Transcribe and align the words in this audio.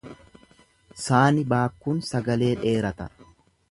Saani 1.03 1.45
baakkuun 1.53 2.03
sagalee 2.11 2.53
dheerata. 2.67 3.13